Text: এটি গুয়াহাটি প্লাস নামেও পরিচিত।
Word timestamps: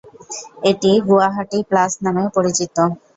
এটি 0.63 0.91
গুয়াহাটি 1.07 1.59
প্লাস 1.69 1.91
নামেও 2.03 2.27
পরিচিত। 2.35 2.75